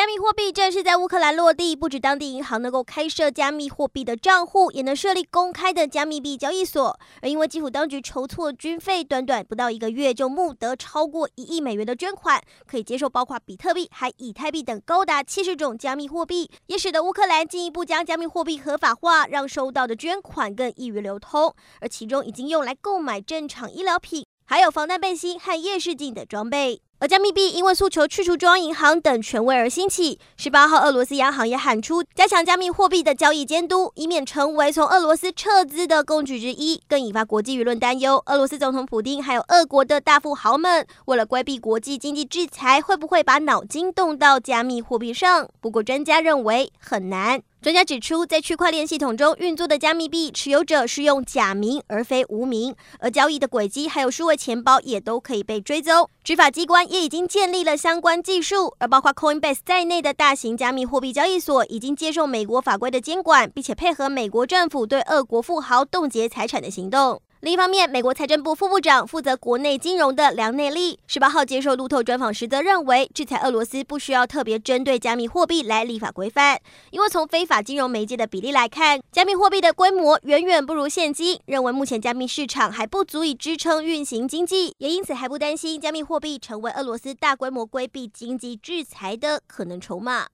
[0.00, 6.98] 加密货币正式在乌克兰落地，不止当地银行能够开设加密货币的账户，也能设立公开的加密币交易所。
[7.20, 21.54] 而因为基辅当局筹措军费，短短不到一个月就募得超过一亿美元的捐款，可以接受包括比特币、还以太币等高达七十种加密货币，也使得乌克兰进一步将加密货币合法化，让收到的捐款更易于流通。
[21.82, 26.80] 而其中已经用来购买正常医疗品，还有防弹背心和夜视镜等装备。
[27.02, 30.18] 而加密币因为诉求去除中央银行等权威而兴起。
[30.36, 38.22] 十八号，俄罗斯央行也喊出加强加密货币的交易监督，以免成为从俄罗斯撤资的工具之一，更引发国际舆论担忧。
[38.26, 45.48] 俄罗斯总统普丁还有俄国的大富豪们，为了规避国际经济制裁，会不会把脑筋动到加密货币上？
[45.62, 47.40] 不过专家认为很难。
[47.62, 56.08] 专家指出，在区块链系统中运作的加密币持有者是用假名而非无名，而交易的轨迹还有数位钱包也都可以被追踪。
[56.24, 67.20] 执法机关也已经建立了相关技术，而包括 Coinbase 在内的大型加密货币交易所已经接受美国法规的监管，并且配合美国政府对俄国富豪冻结财产的行动。
[67.42, 81.40] 另一方面，美国财政部副部长负责国内金融的梁内利十八号接受路透专访时，则认为制裁俄罗斯不需要特别针对加密货币来立法规范，因为从非法金融媒介的比例来看，加密货币的规模远远不如现金。
[81.46, 90.26] 认为目前加密市场还不足以支撑运行经济，也因此还不担心加密货币成为俄罗斯大规模规避经济制裁的可能筹码。